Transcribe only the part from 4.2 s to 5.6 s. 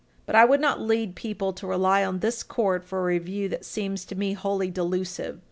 wholly delusive.